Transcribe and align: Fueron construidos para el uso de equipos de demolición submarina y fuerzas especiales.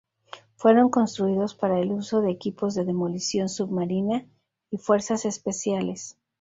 Fueron 0.55 0.89
construidos 0.89 1.53
para 1.53 1.79
el 1.79 1.91
uso 1.91 2.21
de 2.21 2.31
equipos 2.31 2.73
de 2.73 2.85
demolición 2.85 3.49
submarina 3.49 4.25
y 4.71 4.77
fuerzas 4.79 5.25
especiales. 5.25 6.17